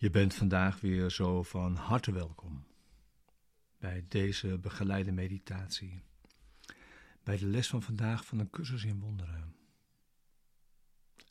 Je 0.00 0.10
bent 0.10 0.34
vandaag 0.34 0.80
weer 0.80 1.10
zo 1.10 1.42
van 1.42 1.76
harte 1.76 2.12
welkom 2.12 2.66
bij 3.78 4.04
deze 4.08 4.58
begeleide 4.58 5.12
meditatie, 5.12 6.02
bij 7.22 7.36
de 7.36 7.46
les 7.46 7.68
van 7.68 7.82
vandaag 7.82 8.24
van 8.24 8.38
een 8.38 8.50
cursus 8.50 8.84
in 8.84 9.00
wonderen. 9.00 9.56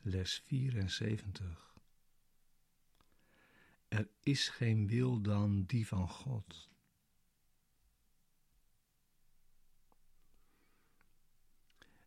Les 0.02 0.42
74. 0.44 1.76
Er 3.88 4.08
is 4.20 4.48
geen 4.48 4.86
wil 4.86 5.20
dan 5.20 5.64
die 5.64 5.86
van 5.86 6.08
God. 6.08 6.68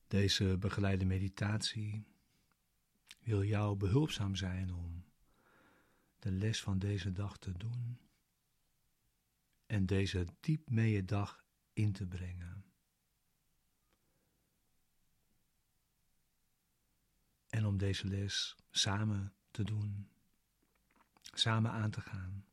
Deze 0.07 0.57
begeleide 0.57 1.05
meditatie 1.05 2.03
wil 3.19 3.43
jou 3.43 3.77
behulpzaam 3.77 4.35
zijn 4.35 4.73
om 4.73 5.02
de 6.23 6.31
les 6.31 6.61
van 6.61 6.79
deze 6.79 7.11
dag 7.11 7.37
te 7.37 7.51
doen 7.51 7.99
en 9.65 9.85
deze 9.85 10.27
diep 10.39 10.69
mee 10.69 11.05
dag 11.05 11.45
in 11.73 11.91
te 11.91 12.07
brengen. 12.07 12.65
En 17.49 17.65
om 17.65 17.77
deze 17.77 18.07
les 18.07 18.55
samen 18.71 19.33
te 19.51 19.63
doen, 19.63 20.09
samen 21.21 21.71
aan 21.71 21.91
te 21.91 22.01
gaan. 22.01 22.45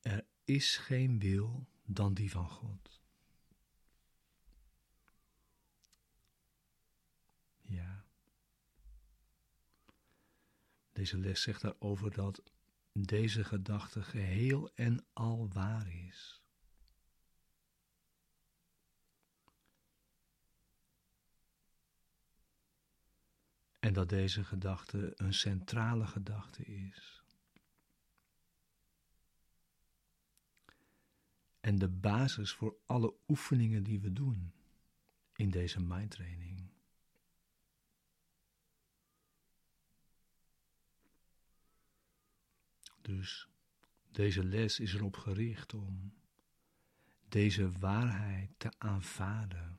Er 0.00 0.26
is 0.44 0.76
geen 0.76 1.18
wil 1.18 1.68
dan 1.84 2.14
die 2.14 2.30
van 2.30 2.48
God. 2.48 3.00
Deze 10.98 11.18
les 11.18 11.42
zegt 11.42 11.62
daarover 11.62 12.12
dat 12.12 12.42
deze 12.92 13.44
gedachte 13.44 14.02
geheel 14.02 14.70
en 14.74 15.04
al 15.12 15.48
waar 15.48 15.88
is. 15.88 16.42
En 23.80 23.92
dat 23.92 24.08
deze 24.08 24.44
gedachte 24.44 25.12
een 25.16 25.34
centrale 25.34 26.06
gedachte 26.06 26.64
is. 26.64 27.22
En 31.60 31.78
de 31.78 31.88
basis 31.88 32.52
voor 32.52 32.76
alle 32.86 33.14
oefeningen 33.28 33.82
die 33.82 34.00
we 34.00 34.12
doen 34.12 34.52
in 35.36 35.50
deze 35.50 35.80
mindtraining. 35.80 36.77
Dus 43.08 43.48
deze 44.10 44.44
les 44.44 44.80
is 44.80 44.94
erop 44.94 45.16
gericht 45.16 45.74
om 45.74 46.12
deze 47.28 47.72
waarheid 47.72 48.50
te 48.56 48.70
aanvaarden. 48.78 49.78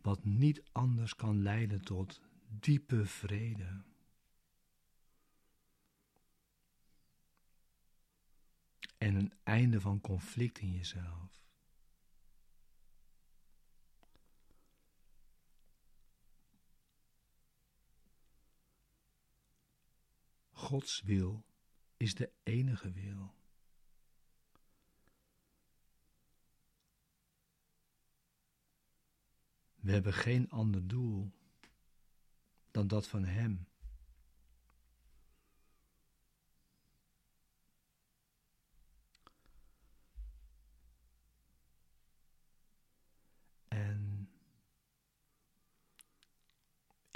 Wat 0.00 0.24
niet 0.24 0.62
anders 0.72 1.16
kan 1.16 1.42
leiden 1.42 1.80
tot 1.80 2.20
diepe 2.48 3.06
vrede. 3.06 3.82
En 8.98 9.14
een 9.14 9.32
einde 9.42 9.80
van 9.80 10.00
conflict 10.00 10.58
in 10.58 10.72
jezelf. 10.72 11.45
Gods 20.66 21.02
wil 21.02 21.44
is 21.96 22.14
de 22.14 22.30
enige 22.42 22.92
wil. 22.92 23.34
We 29.74 29.92
hebben 29.92 30.12
geen 30.12 30.50
ander 30.50 30.86
doel 30.86 31.30
dan 32.70 32.86
dat 32.86 33.06
van 33.06 33.24
Hem. 33.24 33.66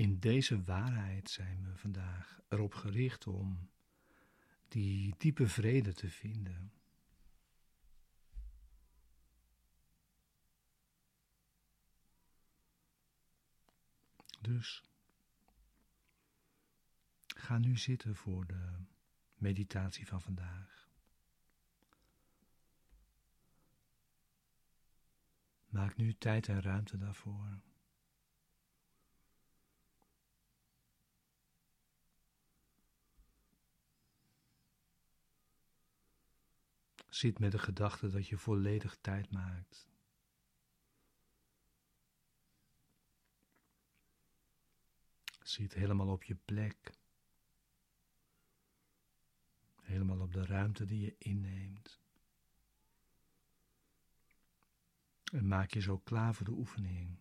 In 0.00 0.18
deze 0.18 0.62
waarheid 0.62 1.30
zijn 1.30 1.64
we 1.64 1.76
vandaag 1.76 2.40
erop 2.48 2.74
gericht 2.74 3.26
om 3.26 3.70
die 4.68 5.14
diepe 5.18 5.48
vrede 5.48 5.92
te 5.92 6.10
vinden. 6.10 6.72
Dus 14.40 14.82
ga 17.26 17.58
nu 17.58 17.76
zitten 17.76 18.16
voor 18.16 18.46
de 18.46 18.84
meditatie 19.34 20.06
van 20.06 20.20
vandaag. 20.20 20.88
Maak 25.68 25.96
nu 25.96 26.14
tijd 26.14 26.48
en 26.48 26.62
ruimte 26.62 26.96
daarvoor. 26.96 27.69
Zit 37.10 37.38
met 37.38 37.52
de 37.52 37.58
gedachte 37.58 38.08
dat 38.08 38.28
je 38.28 38.36
volledig 38.36 38.96
tijd 39.00 39.30
maakt. 39.30 39.88
Zit 45.42 45.74
helemaal 45.74 46.08
op 46.08 46.24
je 46.24 46.34
plek. 46.34 46.92
Helemaal 49.82 50.20
op 50.20 50.32
de 50.32 50.46
ruimte 50.46 50.84
die 50.84 51.00
je 51.00 51.14
inneemt. 51.18 52.00
En 55.32 55.48
maak 55.48 55.70
je 55.70 55.80
zo 55.80 55.98
klaar 55.98 56.34
voor 56.34 56.46
de 56.46 56.52
oefening. 56.52 57.18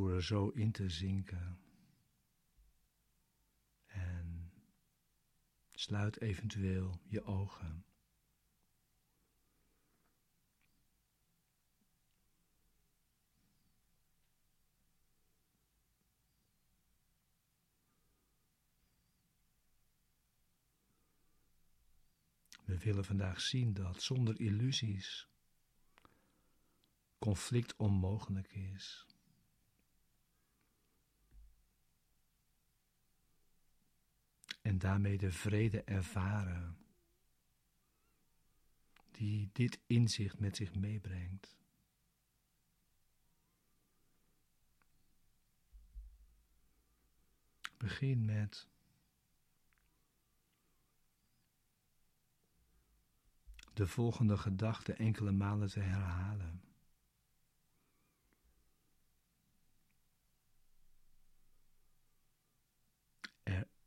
Door 0.00 0.14
er 0.14 0.22
zo 0.22 0.48
in 0.48 0.72
te 0.72 0.88
zinken. 0.88 1.58
En 3.86 4.52
sluit 5.72 6.20
eventueel 6.20 7.00
je 7.04 7.24
ogen. 7.24 7.84
We 22.64 22.78
willen 22.78 23.04
vandaag 23.04 23.40
zien 23.40 23.74
dat 23.74 24.02
zonder 24.02 24.40
illusies 24.40 25.28
conflict 27.18 27.76
onmogelijk 27.76 28.52
is. 28.52 29.09
En 34.70 34.78
daarmee 34.78 35.18
de 35.18 35.32
vrede 35.32 35.82
ervaren 35.82 36.78
die 39.10 39.50
dit 39.52 39.80
inzicht 39.86 40.38
met 40.38 40.56
zich 40.56 40.74
meebrengt. 40.74 41.56
Begin 47.76 48.24
met 48.24 48.68
de 53.72 53.86
volgende 53.86 54.36
gedachte 54.36 54.92
enkele 54.92 55.32
malen 55.32 55.68
te 55.68 55.80
herhalen. 55.80 56.69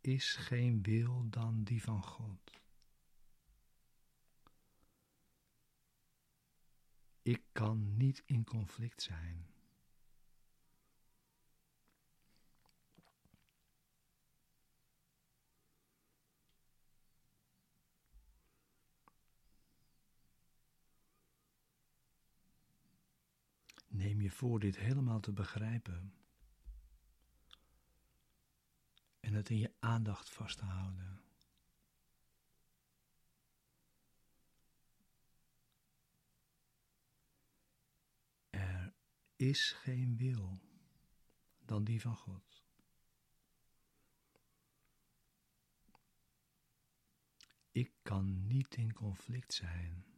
is 0.04 0.36
geen 0.36 0.82
wil 0.82 1.30
dan 1.30 1.64
die 1.64 1.84
van 1.84 2.04
God. 2.04 2.62
Ik 7.22 7.44
kan 7.52 7.98
niet 7.98 8.24
in 8.26 8.44
conflict 8.44 9.02
zijn. 9.02 9.48
Neem 23.88 24.22
je 24.22 24.32
voor 24.32 24.60
dit 24.60 24.78
helemaal 24.78 25.20
te 25.20 25.32
begrijpen. 25.32 26.23
En 29.34 29.40
het 29.40 29.50
in 29.50 29.58
je 29.58 29.74
aandacht 29.80 30.30
vast 30.30 30.58
te 30.58 30.66
houden. 30.66 31.22
Er 38.50 38.94
is 39.36 39.72
geen 39.72 40.18
wil 40.18 40.60
dan 41.66 41.84
die 41.84 42.02
van 42.02 42.16
God. 42.16 42.64
Ik 47.72 47.92
kan 48.02 48.48
niet 48.48 48.76
in 48.76 48.94
conflict 48.94 49.54
zijn. 49.54 50.13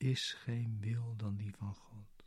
Is 0.00 0.32
geen 0.32 0.80
wil 0.80 1.16
dan 1.16 1.36
die 1.36 1.54
van 1.54 1.74
God. 1.74 2.24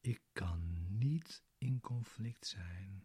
Ik 0.00 0.22
kan 0.32 0.86
niet 0.98 1.42
in 1.58 1.80
conflict 1.80 2.46
zijn. 2.46 3.04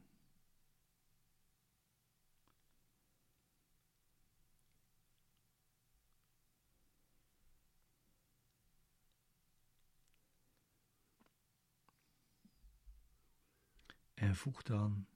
En 14.14 14.36
voeg 14.36 14.62
dan 14.64 15.08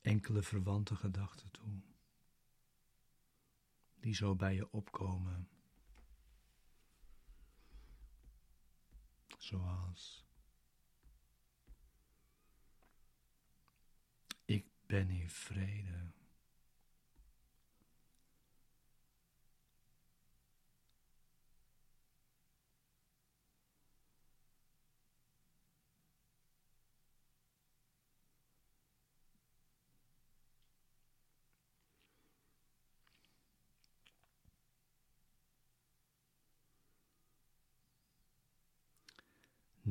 enkele 0.00 0.42
verwante 0.42 0.96
gedachten 0.96 1.50
toe 1.50 1.89
die 4.00 4.14
zo 4.14 4.34
bij 4.34 4.54
je 4.54 4.72
opkomen. 4.72 5.48
Zoals 9.38 10.26
ik 14.44 14.66
ben 14.86 15.10
in 15.10 15.30
vrede. 15.30 16.19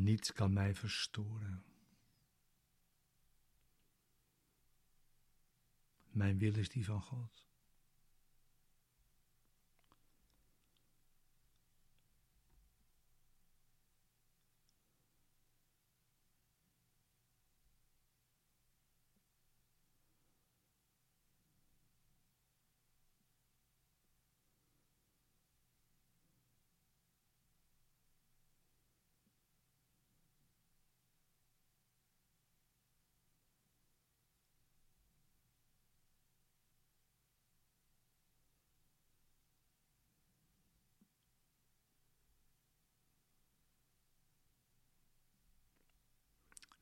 Niets 0.04 0.34
kan 0.34 0.54
mij 0.54 0.75
verstoren. 0.75 1.63
Mijn 6.12 6.38
wil 6.38 6.56
is 6.56 6.69
die 6.69 6.86
van 6.86 7.01
God. 7.01 7.49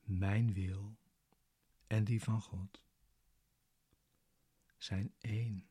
Mijn 0.08 0.52
wil 0.52 0.96
en 1.86 2.04
die 2.04 2.22
van 2.22 2.42
God 2.42 2.82
zijn 4.76 5.14
één. 5.18 5.68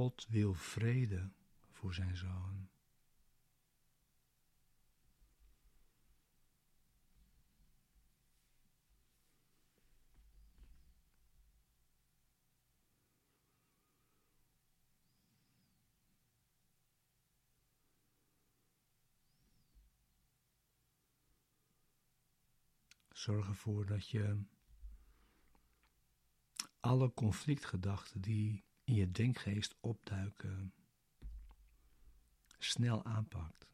God 0.00 0.26
wil 0.28 0.54
vrede 0.54 1.32
voor 1.70 1.94
zijn 1.94 2.16
zoon. 2.16 2.68
Zorg 23.08 23.48
ervoor 23.48 23.86
dat 23.86 24.08
je 24.08 24.42
alle 26.80 27.14
conflictgedachten 27.14 28.20
die 28.20 28.64
in 28.90 28.96
je 28.96 29.10
denkgeest 29.10 29.76
opduiken, 29.80 30.72
snel 32.58 33.04
aanpakt. 33.04 33.68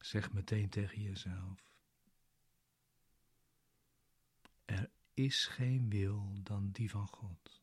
Zeg 0.00 0.32
meteen 0.32 0.68
tegen 0.68 1.02
jezelf: 1.02 1.72
Er 4.64 4.90
is 5.14 5.46
geen 5.46 5.90
wil 5.90 6.40
dan 6.42 6.70
die 6.70 6.90
van 6.90 7.06
God. 7.08 7.62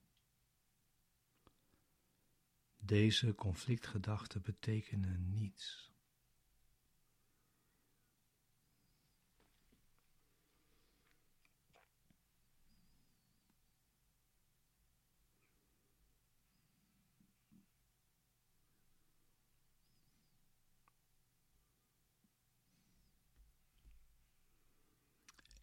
Deze 2.78 3.36
conflictgedachten 3.36 4.42
betekenen 4.42 5.34
niets. 5.34 5.92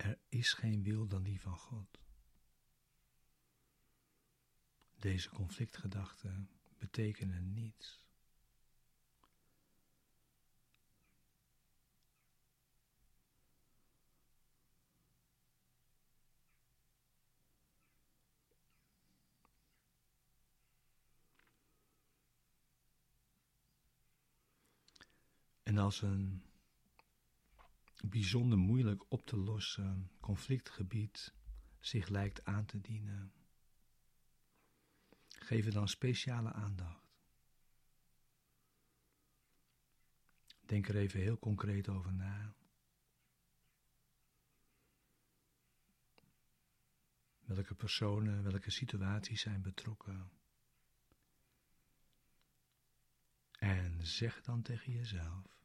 Er 0.05 0.19
is 0.29 0.53
geen 0.53 0.83
wil 0.83 1.07
dan 1.07 1.23
die 1.23 1.41
van 1.41 1.57
God. 1.57 1.99
Deze 4.99 5.31
conflictgedachten 5.31 6.51
betekenen 6.79 7.53
niets. 7.53 8.03
En 25.63 25.79
als 25.79 26.03
een 26.03 26.43
bijzonder 28.09 28.59
moeilijk 28.59 29.11
op 29.13 29.27
te 29.27 29.37
lossen 29.37 30.11
conflictgebied 30.21 31.35
zich 31.79 32.09
lijkt 32.09 32.45
aan 32.45 32.65
te 32.65 32.81
dienen, 32.81 33.33
geef 35.29 35.67
er 35.67 35.73
dan 35.73 35.89
speciale 35.89 36.53
aandacht. 36.53 37.03
Denk 40.67 40.89
er 40.89 40.97
even 40.97 41.21
heel 41.21 41.39
concreet 41.39 41.89
over 41.89 42.13
na. 42.13 42.55
Welke 47.41 47.75
personen, 47.75 48.43
welke 48.43 48.71
situaties 48.71 49.41
zijn 49.41 49.63
betrokken? 49.63 50.31
En 53.51 54.07
zeg 54.07 54.41
dan 54.43 54.63
tegen 54.63 54.93
jezelf: 54.93 55.64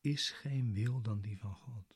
is 0.00 0.30
geen 0.30 0.72
wil 0.72 1.00
dan 1.00 1.20
die 1.20 1.38
van 1.38 1.54
God. 1.54 1.94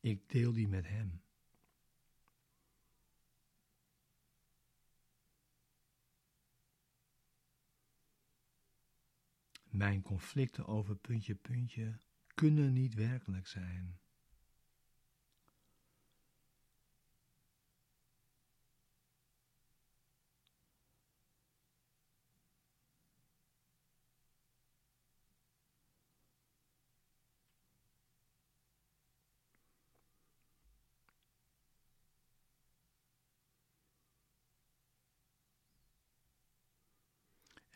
Ik 0.00 0.28
deel 0.28 0.52
die 0.52 0.68
met 0.68 0.86
Hem. 0.86 1.22
Mijn 9.68 10.02
conflicten 10.02 10.66
over 10.66 10.96
puntje, 10.96 11.34
puntje 11.34 11.98
kunnen 12.34 12.72
niet 12.72 12.94
werkelijk 12.94 13.46
zijn. 13.46 13.98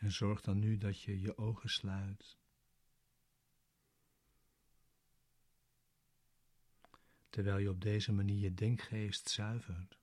En 0.09 0.15
zorg 0.15 0.41
dan 0.41 0.59
nu 0.59 0.77
dat 0.77 1.01
je 1.01 1.19
je 1.19 1.37
ogen 1.37 1.69
sluit. 1.69 2.37
Terwijl 7.29 7.57
je 7.57 7.69
op 7.69 7.81
deze 7.81 8.11
manier 8.11 8.37
je 8.39 8.53
denkgeest 8.53 9.29
zuivert. 9.29 9.99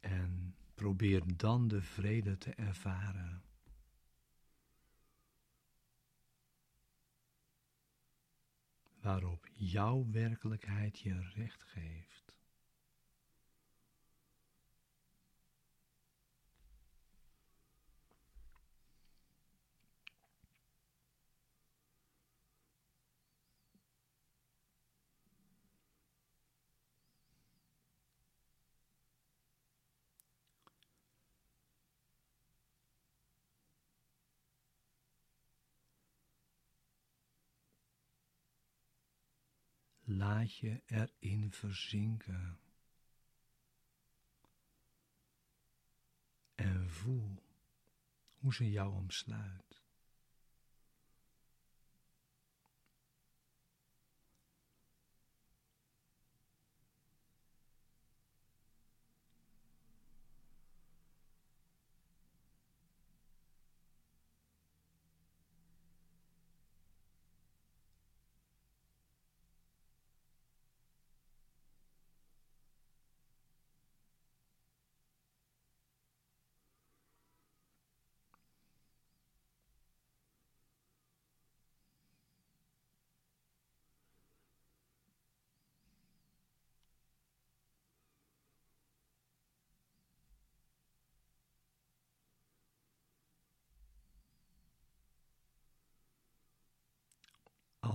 En 0.00 0.56
probeer 0.74 1.36
dan 1.36 1.68
de 1.68 1.82
vrede 1.82 2.38
te 2.38 2.54
ervaren. 2.54 3.42
Waarop 9.00 9.48
jouw 9.54 10.10
werkelijkheid 10.10 10.98
je 10.98 11.20
recht 11.20 11.62
geeft. 11.62 12.27
Laat 40.10 40.56
je 40.56 40.82
erin 40.86 41.52
verzinken. 41.52 42.58
En 46.54 46.90
voel 46.90 47.42
hoe 48.38 48.54
ze 48.54 48.70
jou 48.70 48.94
omsluit. 48.94 49.87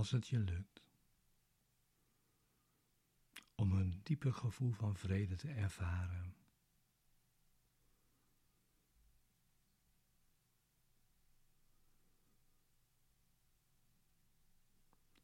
Als 0.04 0.12
het 0.12 0.28
je 0.28 0.38
lukt 0.38 0.82
om 3.54 3.72
een 3.72 4.00
dieper 4.02 4.32
gevoel 4.32 4.72
van 4.72 4.96
vrede 4.96 5.36
te 5.36 5.48
ervaren. 5.48 6.36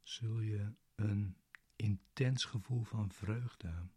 Zul 0.02 0.40
je 0.40 0.72
een 0.94 1.36
intens 1.76 2.44
gevoel 2.44 2.84
van 2.84 3.12
vreugde 3.12 3.88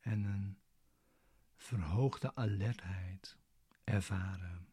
en 0.00 0.24
een 0.24 0.58
verhoogde 1.56 2.34
alertheid 2.34 3.36
ervaren. 3.84 4.71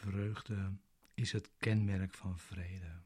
Vreugde 0.00 0.72
is 1.14 1.32
het 1.32 1.50
kenmerk 1.58 2.14
van 2.14 2.38
vrede. 2.38 3.02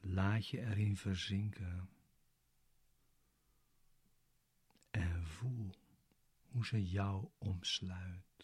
Laat 0.00 0.48
je 0.48 0.60
erin 0.60 0.96
verzinken 0.96 1.88
en 4.90 5.26
voel 5.26 5.74
hoe 6.50 6.66
ze 6.66 6.88
jou 6.88 7.28
omsluit. 7.38 8.35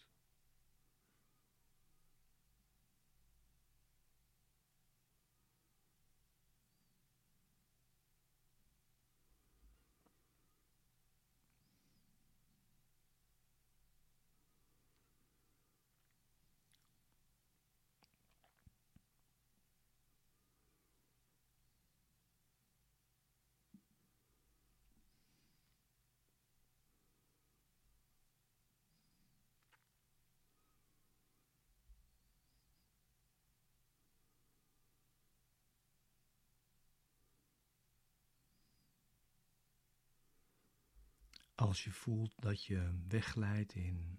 Als 41.62 41.84
je 41.84 41.92
voelt 41.92 42.34
dat 42.40 42.64
je 42.64 42.98
wegglijdt 43.08 43.74
in 43.74 44.18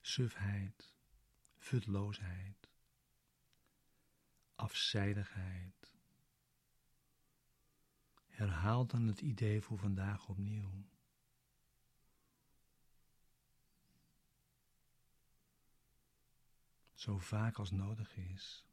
sufheid, 0.00 0.94
futloosheid, 1.56 2.70
afzijdigheid. 4.54 5.94
Herhaal 8.28 8.86
dan 8.86 9.06
het 9.06 9.20
idee 9.20 9.62
voor 9.62 9.78
vandaag 9.78 10.28
opnieuw. 10.28 10.84
Zo 16.94 17.18
vaak 17.18 17.58
als 17.58 17.70
nodig 17.70 18.16
is. 18.16 18.67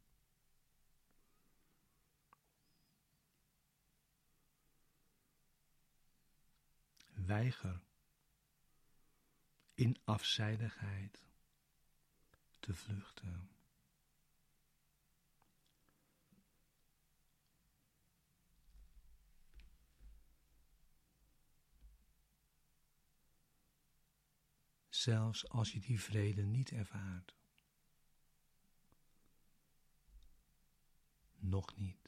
Weiger 7.26 7.82
in 9.74 9.98
afzijdigheid 10.04 11.24
te 12.60 12.74
vluchten. 12.74 13.50
Zelfs 24.90 25.50
als 25.50 25.72
je 25.72 25.80
die 25.80 26.02
vrede 26.02 26.42
niet 26.42 26.72
ervaart. 26.72 27.36
Nog 31.36 31.76
niet. 31.76 32.05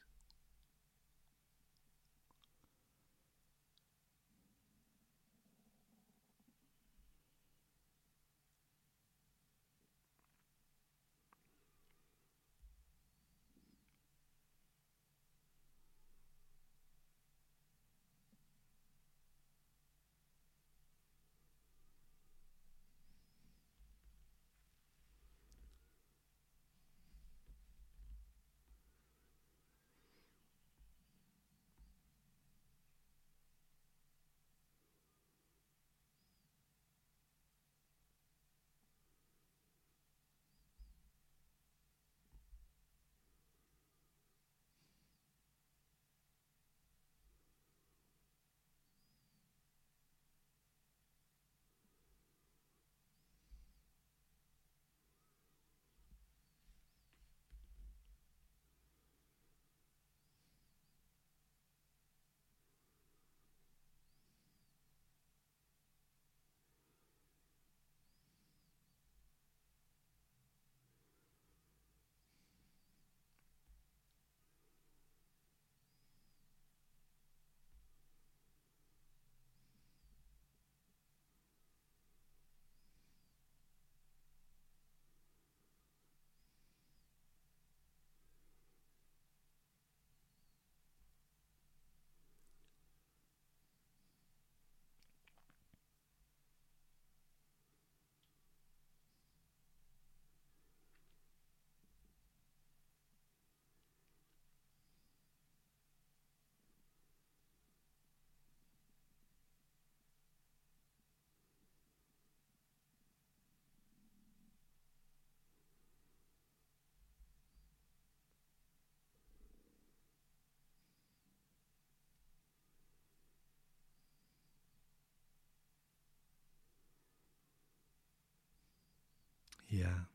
Ja, 129.78 130.10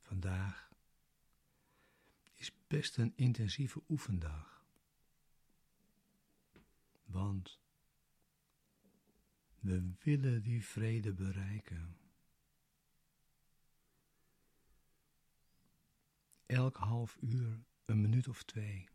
vandaag 0.00 0.70
is 2.34 2.52
best 2.66 2.96
een 2.96 3.12
intensieve 3.16 3.82
oefendag. 3.88 4.64
Want 7.04 7.60
we 9.58 9.92
willen 10.02 10.42
die 10.42 10.64
vrede 10.64 11.12
bereiken. 11.12 11.96
Elk 16.46 16.76
half 16.76 17.16
uur 17.20 17.64
een 17.84 18.00
minuut 18.00 18.28
of 18.28 18.42
twee. 18.42 18.88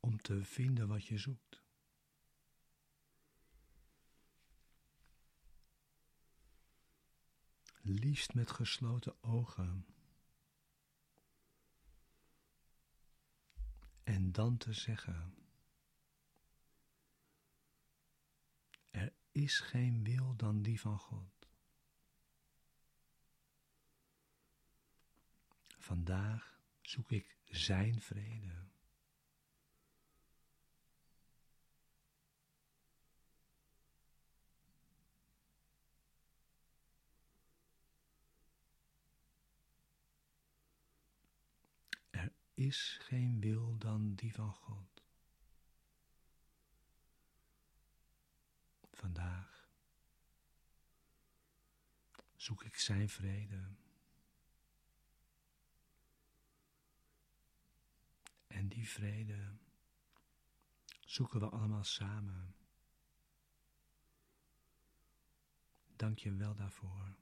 Om 0.00 0.20
te 0.20 0.44
vinden 0.44 0.88
wat 0.88 1.06
je 1.06 1.18
zoekt. 1.18 1.67
Liefst 7.88 8.34
met 8.34 8.50
gesloten 8.50 9.22
ogen. 9.22 9.86
En 14.04 14.32
dan 14.32 14.56
te 14.56 14.72
zeggen: 14.72 15.34
Er 18.90 19.12
is 19.32 19.60
geen 19.60 20.04
wil 20.04 20.36
dan 20.36 20.62
die 20.62 20.80
van 20.80 20.98
God. 20.98 21.48
Vandaag 25.78 26.60
zoek 26.80 27.10
ik 27.10 27.36
Zijn 27.44 28.00
vrede. 28.00 28.66
Is 42.58 42.98
geen 43.00 43.40
wil 43.40 43.78
dan 43.78 44.14
die 44.14 44.34
van 44.34 44.54
God. 44.54 45.02
Vandaag 48.92 49.68
zoek 52.36 52.64
ik 52.64 52.76
Zijn 52.76 53.08
vrede. 53.08 53.68
En 58.46 58.68
die 58.68 58.88
vrede 58.88 59.56
zoeken 61.00 61.40
we 61.40 61.48
allemaal 61.48 61.84
samen. 61.84 62.54
Dank 65.96 66.18
je 66.18 66.32
wel 66.34 66.54
daarvoor. 66.54 67.14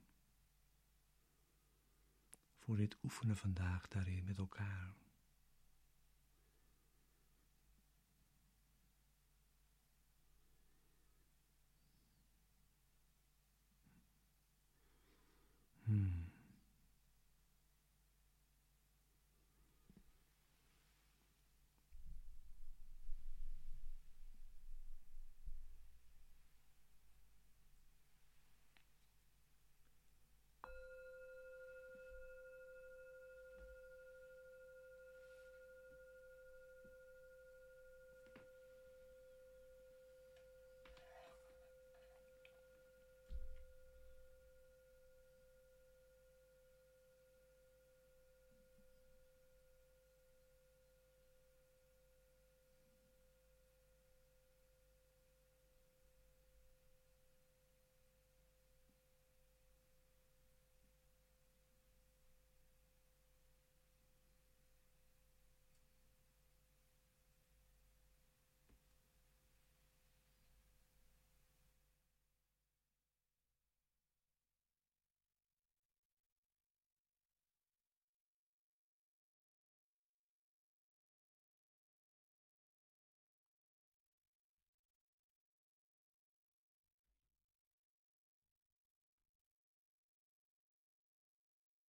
Voor 2.57 2.75
dit 2.75 2.97
oefenen 3.03 3.37
vandaag 3.37 3.87
daarin 3.87 4.23
met 4.23 4.37
elkaar. 4.37 5.05